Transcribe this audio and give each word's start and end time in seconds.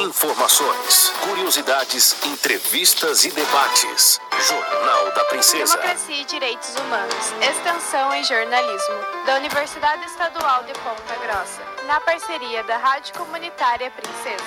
Informações, 0.00 1.10
curiosidades, 1.28 2.24
entrevistas 2.24 3.22
e 3.26 3.30
debates. 3.32 4.18
Jornal 4.48 5.12
da 5.12 5.24
Princesa. 5.26 5.76
Democracia 5.76 6.22
e 6.22 6.24
Direitos 6.24 6.74
Humanos. 6.76 7.32
Extensão 7.42 8.14
em 8.14 8.24
Jornalismo. 8.24 8.94
Da 9.26 9.34
Universidade 9.36 10.02
Estadual 10.06 10.62
de 10.64 10.72
Ponta 10.72 11.14
Grossa. 11.16 11.60
Na 11.86 12.00
parceria 12.00 12.64
da 12.64 12.78
Rádio 12.78 13.12
Comunitária 13.12 13.90
Princesa. 13.90 14.42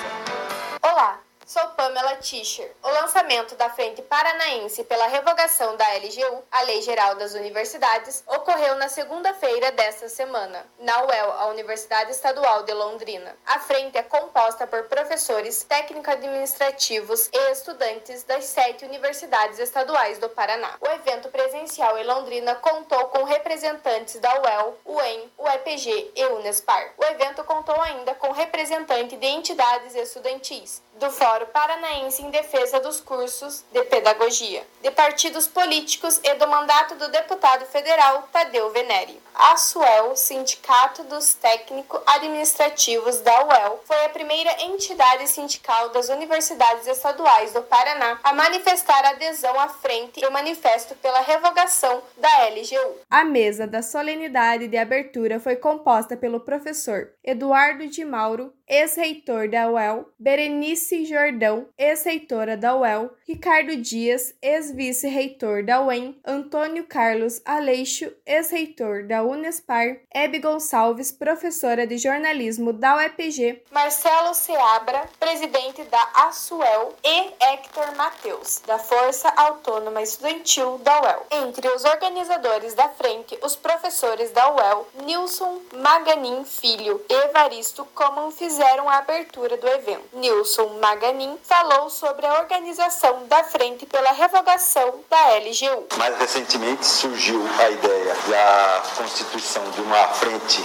Olá! 0.82 1.20
Sou 1.46 1.62
Pamela 1.76 2.16
Tischer. 2.16 2.72
O 2.82 2.88
lançamento 2.88 3.54
da 3.56 3.68
Frente 3.68 4.00
Paranaense 4.00 4.82
pela 4.84 5.08
revogação 5.08 5.76
da 5.76 5.84
LGU, 5.96 6.42
a 6.50 6.62
Lei 6.62 6.80
Geral 6.80 7.16
das 7.16 7.34
Universidades, 7.34 8.24
ocorreu 8.26 8.76
na 8.76 8.88
segunda-feira 8.88 9.70
desta 9.72 10.08
semana, 10.08 10.64
na 10.78 11.02
UEL, 11.04 11.32
a 11.32 11.46
Universidade 11.48 12.12
Estadual 12.12 12.62
de 12.62 12.72
Londrina. 12.72 13.36
A 13.44 13.58
frente 13.58 13.98
é 13.98 14.02
composta 14.02 14.66
por 14.66 14.84
professores, 14.84 15.62
técnico-administrativos 15.64 17.28
e 17.30 17.52
estudantes 17.52 18.22
das 18.22 18.46
sete 18.46 18.86
universidades 18.86 19.58
estaduais 19.58 20.16
do 20.16 20.30
Paraná. 20.30 20.78
O 20.80 20.86
evento 20.92 21.28
presencial 21.28 21.98
em 21.98 22.04
Londrina 22.04 22.54
contou 22.54 23.08
com 23.08 23.22
representantes 23.24 24.18
da 24.18 24.32
UEL, 24.40 24.78
UEM, 24.86 25.30
UEPG 25.36 26.12
e 26.16 26.24
Unespar. 26.24 26.94
O 26.96 27.04
evento 27.04 27.44
contou 27.44 27.78
ainda 27.82 28.14
com 28.14 28.32
representantes 28.32 29.20
de 29.20 29.26
entidades 29.26 29.94
estudantis, 29.94 30.82
do 30.98 31.10
Fórum 31.10 31.46
Paranaense 31.52 32.22
em 32.22 32.30
Defesa 32.30 32.80
dos 32.80 33.00
Cursos 33.00 33.64
de 33.72 33.82
Pedagogia, 33.84 34.64
de 34.82 34.90
partidos 34.90 35.46
políticos 35.46 36.20
e 36.22 36.34
do 36.34 36.46
mandato 36.46 36.94
do 36.94 37.08
deputado 37.08 37.64
federal 37.66 38.28
Tadeu 38.32 38.70
Venere. 38.70 39.20
A 39.34 39.56
SUEL, 39.56 40.14
Sindicato 40.14 41.02
dos 41.04 41.34
Técnicos 41.34 42.00
Administrativos 42.06 43.20
da 43.20 43.44
UEL, 43.44 43.80
foi 43.84 44.04
a 44.04 44.08
primeira 44.10 44.62
entidade 44.62 45.28
sindical 45.28 45.88
das 45.88 46.08
universidades 46.08 46.86
estaduais 46.86 47.52
do 47.52 47.62
Paraná 47.62 48.20
a 48.22 48.32
manifestar 48.32 49.04
adesão 49.04 49.58
à 49.58 49.68
frente 49.68 50.20
do 50.20 50.30
manifesto 50.30 50.94
pela 50.96 51.20
revogação 51.20 52.02
da 52.16 52.48
LGU. 52.48 53.00
A 53.10 53.24
mesa 53.24 53.66
da 53.66 53.82
solenidade 53.82 54.68
de 54.68 54.76
abertura 54.76 55.40
foi 55.40 55.56
composta 55.56 56.16
pelo 56.16 56.40
professor 56.40 57.10
Eduardo 57.24 57.88
de 57.88 58.04
Mauro, 58.04 58.52
ex-reitor 58.66 59.48
da 59.48 59.68
UEL, 59.70 60.06
Berenice 60.18 61.04
Jordão, 61.04 61.68
ex-reitora 61.76 62.56
da 62.56 62.74
UEL, 62.74 63.10
Ricardo 63.26 63.76
Dias, 63.76 64.34
ex-vice-reitor 64.40 65.64
da 65.64 65.80
UEM, 65.82 66.20
Antônio 66.24 66.86
Carlos 66.86 67.40
Aleixo, 67.44 68.12
ex-reitor 68.24 69.06
da 69.06 69.22
Unespar, 69.22 69.98
Hebe 70.12 70.38
Gonçalves, 70.38 71.12
professora 71.12 71.86
de 71.86 71.98
jornalismo 71.98 72.72
da 72.72 72.96
UEPG, 72.96 73.62
Marcelo 73.70 74.34
Seabra, 74.34 75.08
presidente 75.18 75.82
da 75.84 76.10
ASUEL 76.26 76.94
e 77.04 77.32
Hector 77.40 77.94
Mateus, 77.96 78.62
da 78.66 78.78
Força 78.78 79.28
Autônoma 79.36 80.02
Estudantil 80.02 80.78
da 80.78 81.02
UEL. 81.02 81.26
Entre 81.30 81.68
os 81.68 81.84
organizadores 81.84 82.74
da 82.74 82.88
frente, 82.88 83.38
os 83.42 83.56
professores 83.56 84.30
da 84.30 84.50
UEL, 84.52 84.88
Nilson 85.04 85.60
Maganin 85.74 86.44
Filho 86.44 87.04
e 87.08 87.14
Evaristo 87.14 87.84
Coman 87.94 88.30
fizeram 88.54 88.88
a 88.88 88.98
abertura 88.98 89.56
do 89.56 89.66
evento. 89.66 90.04
Nilson 90.12 90.78
Maganin 90.80 91.36
falou 91.42 91.90
sobre 91.90 92.24
a 92.24 92.34
organização 92.38 93.26
da 93.26 93.42
frente 93.42 93.84
pela 93.84 94.12
revogação 94.12 95.00
da 95.10 95.38
LGU. 95.38 95.88
Mais 95.96 96.16
recentemente 96.18 96.86
surgiu 96.86 97.44
a 97.58 97.70
ideia 97.70 98.16
da 98.28 98.82
constituição 98.96 99.62
de 99.72 99.80
uma 99.80 100.06
frente 100.08 100.64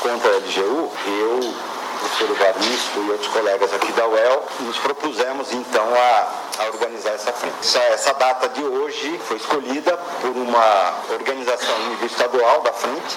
contra 0.00 0.30
a 0.30 0.36
LGU, 0.38 0.90
eu, 1.06 1.54
professor 2.00 2.30
Evaristo 2.30 2.98
e 2.98 3.10
outros 3.10 3.28
colegas 3.28 3.74
aqui 3.74 3.92
da 3.92 4.06
UEL, 4.08 4.44
nos 4.60 4.78
propusemos 4.78 5.52
então 5.52 5.84
a, 5.84 6.62
a 6.62 6.66
organizar 6.68 7.10
essa 7.10 7.32
frente. 7.34 7.58
Essa, 7.60 7.80
essa, 7.80 8.14
data 8.14 8.48
de 8.48 8.64
hoje 8.64 9.18
foi 9.26 9.36
escolhida 9.36 9.98
por 10.22 10.30
uma 10.30 10.94
organização 11.10 11.76
estadual 12.06 12.62
da 12.62 12.72
frente 12.72 13.16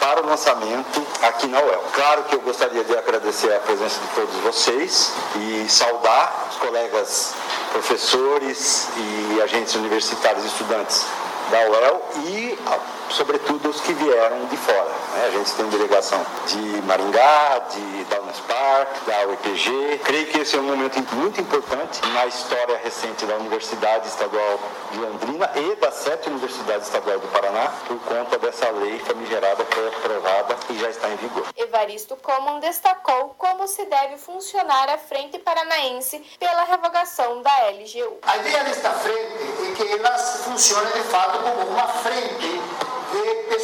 para 0.00 0.22
o 0.22 0.26
lançamento 0.26 1.06
aqui 1.22 1.46
na 1.46 1.60
UEL. 1.60 1.82
Claro 1.92 2.24
que 2.24 2.34
eu 2.34 2.40
gostaria 2.40 2.84
de 2.84 2.96
agradecer 2.96 3.54
a 3.54 3.60
presença 3.60 4.00
de 4.00 4.06
todos 4.08 4.34
vocês 4.36 5.12
e 5.36 5.66
saudar 5.68 6.48
os 6.50 6.56
colegas 6.56 7.34
professores 7.72 8.88
e 8.96 9.42
agentes 9.42 9.74
universitários 9.74 10.44
e 10.44 10.48
estudantes 10.48 11.04
da 11.50 11.60
UEL 11.70 12.02
e, 12.26 12.58
sobretudo, 13.10 13.68
os 13.68 13.80
que 13.80 13.92
vieram 13.94 14.46
de 14.46 14.56
fora. 14.56 14.90
Né? 15.14 15.26
A 15.26 15.30
gente 15.30 15.52
tem 15.52 15.68
delegação 15.68 16.24
de 16.46 16.82
Maringá, 16.82 17.58
de, 17.70 18.04
da 18.04 18.20
Unespar, 18.20 18.86
da 19.06 19.26
UEPG. 19.26 20.00
Creio 20.04 20.26
que 20.26 20.38
esse 20.40 20.56
é 20.56 20.60
um 20.60 20.64
momento 20.64 21.00
muito 21.14 21.40
importante 21.40 22.00
na 22.12 22.26
história 22.26 22.78
recente 22.82 23.24
da 23.26 23.36
Universidade 23.36 24.08
Estadual 24.08 24.58
de 24.92 24.98
Londrina 24.98 25.50
e 25.54 25.76
das 25.76 25.94
sete 25.94 26.28
universidades 26.28 26.86
estaduais 26.86 27.20
do 27.20 27.28
Paraná, 27.28 27.72
por 27.86 27.98
conta 28.00 28.38
dessa 28.38 28.68
lei 28.70 28.98
famigerada 29.00 29.64
que 29.64 29.74
foi 29.74 29.88
aprovada 29.88 30.56
e 30.70 30.78
já 30.78 30.90
está 30.90 31.08
em 31.08 31.16
vigor. 31.16 31.46
Evaristo 31.56 32.16
Coman 32.16 32.60
destacou 32.60 33.34
como 33.38 33.66
se 33.66 33.84
deve 33.86 34.18
funcionar 34.18 34.88
a 34.90 34.98
Frente 34.98 35.38
Paranaense 35.38 36.22
pela 36.38 36.64
revogação 36.64 37.42
da 37.42 37.70
LGU. 37.70 38.18
A 38.22 38.36
ideia 38.38 38.64
desta 38.64 38.90
frente 38.90 39.16
é 39.16 39.74
que 39.74 39.92
ela 39.92 40.18
funcione 40.18 40.92
de 40.92 41.02
fato 41.04 41.38
como 41.38 41.66
uma 41.70 41.88
frente 41.88 42.45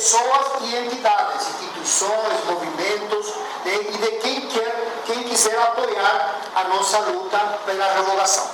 pessoas 0.02 0.46
e 0.62 0.76
entidades, 0.78 1.46
instituições, 1.46 2.44
movimentos 2.46 3.26
de, 3.62 3.70
e 3.70 3.98
de 3.98 4.10
quem 4.18 4.40
quer, 4.48 5.02
quem 5.06 5.22
quiser 5.22 5.56
apoiar 5.62 6.40
a 6.56 6.64
nossa 6.64 6.98
luta 6.98 7.38
pela 7.64 7.86
revogação. 7.94 8.50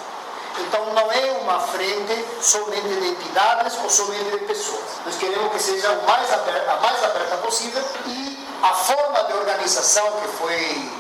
Então 0.59 0.93
não 0.93 1.11
é 1.11 1.33
uma 1.41 1.59
frente 1.61 2.27
somente 2.43 2.89
de 2.89 3.09
entidades 3.09 3.79
ou 3.83 3.89
somente 3.89 4.25
de 4.25 4.39
pessoas. 4.45 4.85
Nós 5.07 5.17
queremos 5.17 5.51
que 5.53 5.63
seja 5.63 5.91
o 5.93 6.07
mais 6.07 6.31
aberta, 6.31 6.71
a 6.71 6.77
mais 6.81 7.03
aberta 7.03 7.39
possível 7.39 7.83
e 8.07 8.47
a 8.63 8.75
forma 8.75 9.25
de 9.25 9.33
organização 9.33 10.05
que 10.21 10.29
foi 10.37 10.93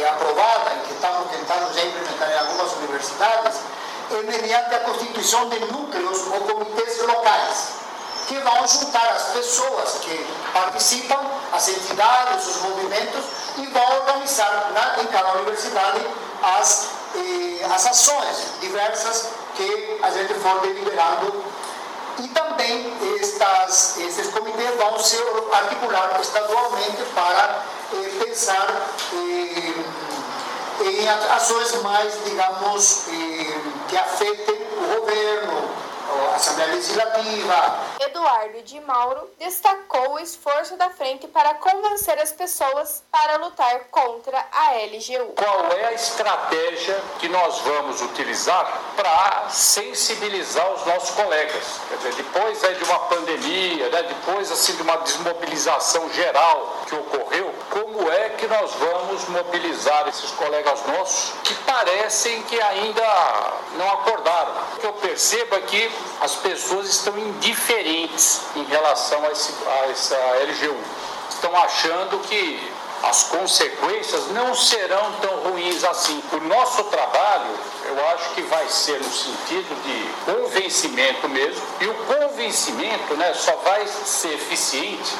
é, 0.00 0.08
aprovada 0.08 0.72
e 0.78 0.86
que 0.88 0.94
estamos 0.94 1.30
tentando 1.30 1.72
já 1.74 1.84
implementar 1.84 2.28
em 2.28 2.38
algumas 2.38 2.72
universidades 2.72 3.60
é 4.10 4.22
mediante 4.22 4.74
a 4.74 4.80
constituição 4.80 5.48
de 5.48 5.60
núcleos 5.60 6.26
ou 6.26 6.40
comitês 6.40 6.98
locais, 7.06 7.82
que 8.26 8.38
vão 8.38 8.66
juntar 8.66 9.08
as 9.10 9.22
pessoas 9.32 9.98
que 10.00 10.26
participam, 10.52 11.18
as 11.52 11.68
entidades, 11.68 12.46
os 12.46 12.56
movimentos, 12.62 13.24
e 13.58 13.66
vão 13.66 13.96
organizar 13.96 14.70
na, 14.72 15.02
em 15.02 15.06
cada 15.06 15.32
universidade 15.34 16.00
as, 16.42 16.88
eh, 17.14 17.64
as 17.64 17.86
ações 17.86 18.36
diversas 18.60 19.28
que 19.56 19.98
a 20.02 20.10
gente 20.10 20.34
for 20.34 20.60
deliberando. 20.60 21.44
E 22.18 22.28
também 22.28 22.92
estas, 23.20 23.96
esses 23.98 24.28
comitês 24.28 24.76
vão 24.76 24.98
se 24.98 25.16
articular 25.52 26.18
estadualmente 26.20 27.02
para 27.14 27.62
eh, 27.94 28.24
pensar 28.24 28.68
eh, 29.14 30.02
em 30.84 31.08
ações 31.08 31.82
mais, 31.82 32.12
digamos, 32.24 33.04
que 33.88 33.96
afetem 33.96 34.56
o 34.78 35.00
governo, 35.00 35.81
a 36.30 36.36
Assembleia 36.36 36.74
Legislativa. 36.74 37.80
Eduardo 38.00 38.62
de 38.62 38.80
Mauro 38.80 39.30
destacou 39.38 40.14
o 40.14 40.18
esforço 40.18 40.76
da 40.76 40.90
frente 40.90 41.26
para 41.28 41.54
convencer 41.54 42.18
as 42.18 42.32
pessoas 42.32 43.02
para 43.10 43.36
lutar 43.36 43.84
contra 43.90 44.44
a 44.52 44.72
LGU. 44.72 45.32
Qual 45.36 45.66
é 45.72 45.86
a 45.86 45.92
estratégia 45.92 47.00
que 47.18 47.28
nós 47.28 47.58
vamos 47.60 48.00
utilizar 48.02 48.80
para 48.96 49.48
sensibilizar 49.48 50.72
os 50.72 50.84
nossos 50.86 51.10
colegas? 51.10 51.80
Quer 51.88 51.96
dizer, 51.96 52.14
depois 52.14 52.62
é 52.64 52.72
de 52.72 52.84
uma 52.84 52.98
pandemia, 53.00 53.88
né, 53.88 54.02
depois 54.02 54.50
assim 54.50 54.74
de 54.76 54.82
uma 54.82 54.96
desmobilização 54.98 56.10
geral 56.12 56.76
que 56.86 56.94
ocorreu, 56.94 57.54
como 57.70 58.10
é 58.10 58.30
que 58.30 58.46
nós 58.46 58.72
vamos 58.74 59.28
mobilizar 59.28 60.08
esses 60.08 60.30
colegas 60.32 60.84
nossos 60.86 61.32
que 61.42 61.54
parecem 61.54 62.42
que 62.42 62.60
ainda 62.60 63.02
não 63.76 63.90
acordaram? 63.92 64.54
É 65.22 65.60
que 65.60 65.90
as 66.20 66.34
pessoas 66.34 66.88
estão 66.88 67.16
indiferentes 67.16 68.40
em 68.56 68.64
relação 68.64 69.24
a, 69.24 69.30
esse, 69.30 69.54
a 69.68 69.90
essa 69.90 70.16
LGU. 70.16 70.76
Estão 71.30 71.56
achando 71.56 72.18
que 72.20 72.72
as 73.04 73.24
consequências 73.24 74.28
não 74.32 74.52
serão 74.52 75.12
tão 75.20 75.50
ruins 75.50 75.84
assim. 75.84 76.20
O 76.32 76.40
nosso 76.40 76.82
trabalho, 76.84 77.56
eu 77.84 78.08
acho 78.08 78.30
que 78.30 78.42
vai 78.42 78.68
ser 78.68 78.98
no 78.98 79.12
sentido 79.12 79.82
de 79.84 80.32
convencimento 80.32 81.28
mesmo, 81.28 81.62
e 81.80 81.86
o 81.86 81.94
convencimento 81.94 83.14
né, 83.14 83.32
só 83.34 83.54
vai 83.64 83.86
ser 83.86 84.34
eficiente 84.34 85.12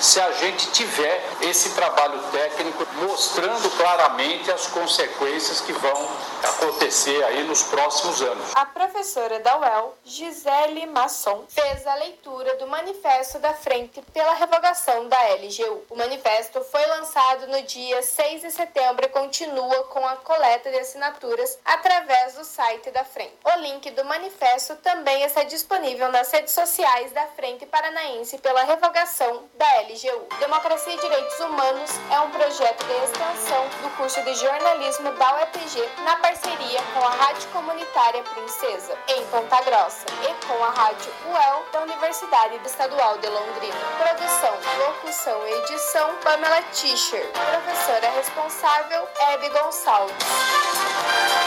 se 0.00 0.20
a 0.20 0.30
gente 0.32 0.70
tiver 0.72 1.22
esse 1.40 1.70
trabalho 1.70 2.20
técnico 2.30 2.86
mostrando 2.96 3.70
claramente 3.76 4.50
as 4.50 4.66
consequências 4.66 5.60
que 5.60 5.72
vão 5.72 6.08
acontecer 6.42 7.24
aí 7.24 7.44
nos 7.44 7.62
próximos 7.62 8.20
anos. 8.20 8.52
A 8.54 8.66
professora 8.66 9.40
da 9.40 9.58
UEL, 9.58 9.94
Gisele 10.04 10.86
Masson, 10.86 11.44
fez 11.48 11.86
a 11.86 11.94
leitura 11.94 12.56
do 12.56 12.66
manifesto 12.66 13.38
da 13.38 13.54
Frente 13.54 14.02
pela 14.12 14.34
revogação 14.34 15.08
da 15.08 15.16
LGU. 15.34 15.84
O 15.90 15.96
manifesto 15.96 16.60
foi 16.64 16.84
lançado 16.86 17.46
no 17.48 17.62
dia 17.62 18.02
6 18.02 18.42
de 18.42 18.50
setembro 18.50 19.04
e 19.06 19.08
continua 19.08 19.84
com 19.84 20.06
a 20.06 20.16
coleta 20.16 20.70
de 20.70 20.78
assinaturas 20.78 21.58
através 21.64 22.34
do 22.34 22.44
site 22.44 22.90
da 22.90 23.04
Frente. 23.04 23.34
O 23.44 23.60
link 23.60 23.90
do 23.92 24.04
manifesto 24.04 24.76
também 24.76 25.22
está 25.22 25.42
disponível 25.44 26.10
nas 26.12 26.30
redes 26.30 26.52
sociais 26.52 27.12
da 27.12 27.26
Frente 27.28 27.66
Paranaense 27.66 28.38
pela 28.38 28.64
revogação 28.64 29.44
da 29.54 29.85
LGU. 29.86 30.26
Democracia 30.40 30.94
e 30.94 31.00
Direitos 31.00 31.38
Humanos 31.38 31.90
é 32.10 32.20
um 32.20 32.30
projeto 32.30 32.84
de 32.84 32.92
extensão 33.04 33.68
do 33.82 33.96
curso 33.96 34.20
de 34.22 34.34
jornalismo 34.34 35.12
da 35.12 35.34
UEPG 35.36 35.88
na 36.02 36.16
parceria 36.16 36.82
com 36.92 37.04
a 37.04 37.10
Rádio 37.10 37.48
Comunitária 37.50 38.22
Princesa, 38.24 38.98
em 39.08 39.24
Ponta 39.26 39.60
Grossa, 39.62 40.06
e 40.22 40.46
com 40.46 40.64
a 40.64 40.70
Rádio 40.70 41.12
UEL 41.26 41.64
da 41.72 41.82
Universidade 41.82 42.60
Estadual 42.66 43.18
de 43.18 43.28
Londrina. 43.28 43.76
Produção, 43.98 44.54
locução 44.78 45.46
e 45.46 45.52
edição 45.52 46.16
Pamela 46.16 46.62
Tischer. 46.72 47.24
Professora 47.32 48.10
responsável 48.10 49.08
Hebe 49.20 49.48
Gonçalves. 49.50 50.16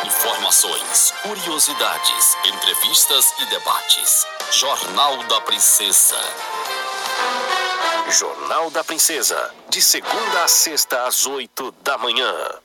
Informações, 0.06 1.12
curiosidades, 1.24 2.38
entrevistas 2.45 3.33
e 3.39 3.45
debates. 3.47 4.25
Jornal 4.51 5.18
da 5.24 5.42
Princesa. 5.42 6.18
Jornal 8.11 8.71
da 8.71 8.83
Princesa, 8.83 9.53
de 9.69 9.81
segunda 9.81 10.44
a 10.44 10.47
sexta 10.47 11.06
às 11.06 11.27
oito 11.27 11.71
da 11.83 11.95
manhã. 12.00 12.33